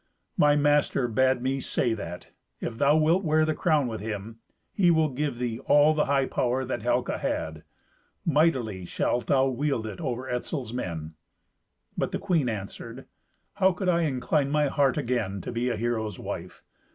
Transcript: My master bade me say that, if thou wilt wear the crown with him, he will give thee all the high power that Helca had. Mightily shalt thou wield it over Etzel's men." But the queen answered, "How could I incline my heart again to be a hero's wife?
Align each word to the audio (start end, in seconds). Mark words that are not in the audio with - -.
My 0.35 0.55
master 0.55 1.07
bade 1.07 1.43
me 1.43 1.59
say 1.61 1.93
that, 1.93 2.29
if 2.59 2.79
thou 2.79 2.97
wilt 2.97 3.23
wear 3.23 3.45
the 3.45 3.53
crown 3.53 3.85
with 3.87 4.01
him, 4.01 4.39
he 4.73 4.89
will 4.89 5.09
give 5.09 5.37
thee 5.37 5.59
all 5.65 5.93
the 5.93 6.05
high 6.05 6.25
power 6.25 6.65
that 6.65 6.81
Helca 6.81 7.19
had. 7.19 7.61
Mightily 8.25 8.83
shalt 8.83 9.27
thou 9.27 9.47
wield 9.49 9.85
it 9.85 10.01
over 10.01 10.27
Etzel's 10.27 10.73
men." 10.73 11.13
But 11.95 12.11
the 12.11 12.17
queen 12.17 12.49
answered, 12.49 13.05
"How 13.57 13.73
could 13.73 13.89
I 13.89 14.01
incline 14.01 14.49
my 14.49 14.69
heart 14.69 14.97
again 14.97 15.39
to 15.41 15.51
be 15.51 15.69
a 15.69 15.77
hero's 15.77 16.17
wife? 16.17 16.63